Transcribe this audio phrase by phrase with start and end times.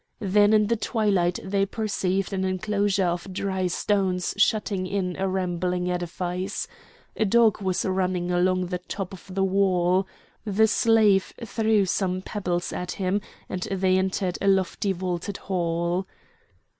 [0.19, 5.91] Then in the twilight they perceived an enclosure of dry stones shutting in a rambling
[5.91, 6.67] edifice.
[7.15, 10.07] A dog was running along the top of the wall.
[10.43, 16.07] The slave threw some pebbles at him and they entered a lofty vaulted hall.